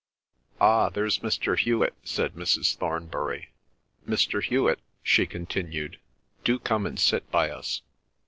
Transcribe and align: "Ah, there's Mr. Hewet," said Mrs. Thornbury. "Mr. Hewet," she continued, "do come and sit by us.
"Ah, 0.59 0.89
there's 0.89 1.19
Mr. 1.19 1.55
Hewet," 1.55 1.93
said 2.03 2.33
Mrs. 2.33 2.75
Thornbury. 2.75 3.49
"Mr. 4.09 4.43
Hewet," 4.43 4.79
she 5.03 5.27
continued, 5.27 5.99
"do 6.43 6.57
come 6.57 6.87
and 6.87 6.99
sit 6.99 7.29
by 7.29 7.51
us. 7.51 7.83